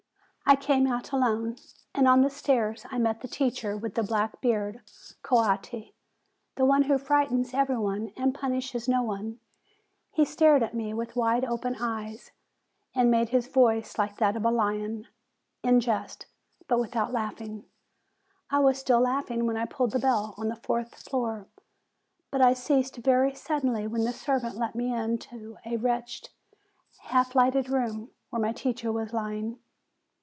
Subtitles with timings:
[0.43, 1.55] I came out alone,
[1.95, 4.81] and on the stairs I met the teacher with the black beard
[5.23, 5.93] Coatti,
[6.57, 9.39] the one who frightens every one and punishes no one.
[10.11, 12.31] He stared at me with wide open eyes,
[12.93, 15.07] and made his voice like that of a lion,
[15.63, 16.25] in jest,
[16.67, 17.63] but without laughing.
[18.49, 21.47] I was still laughing when I pulled the bell on the fourth floor;
[22.29, 26.29] but I ceased very suddenly when the servant let me into a wretched,
[27.03, 29.57] half lighted room, where my teacher was lying.